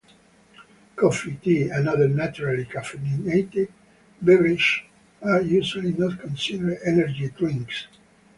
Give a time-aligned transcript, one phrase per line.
[0.95, 3.71] Coffee, tea and other naturally caffeinated
[4.19, 4.81] beverages
[5.21, 7.85] are usually not considered energy drinks.